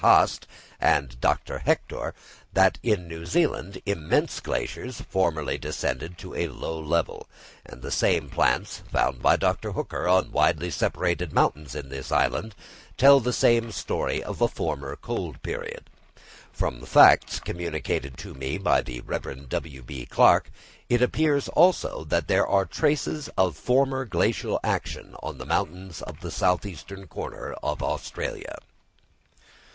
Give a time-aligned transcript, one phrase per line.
[0.03, 0.47] Haast
[0.79, 1.59] and Dr.
[1.59, 2.15] Hector,
[2.53, 7.27] that in New Zealand immense glaciers formerly descended to a low level;
[7.63, 9.73] and the same plants, found by Dr.
[9.73, 12.55] Hooker on widely separated mountains in this island
[12.97, 15.87] tell the same story of a former cold period.
[16.51, 19.47] From facts communicated to me by the Rev.
[19.49, 20.07] W.B.
[20.07, 20.49] Clarke,
[20.89, 26.21] it appears also that there are traces of former glacial action on the mountains of
[26.21, 28.55] the south eastern corner of Australia.